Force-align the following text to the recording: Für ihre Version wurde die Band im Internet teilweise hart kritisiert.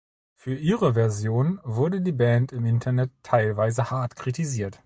Für 0.33 0.55
ihre 0.55 0.95
Version 0.95 1.59
wurde 1.63 2.01
die 2.01 2.11
Band 2.11 2.53
im 2.53 2.65
Internet 2.65 3.11
teilweise 3.21 3.91
hart 3.91 4.15
kritisiert. 4.15 4.79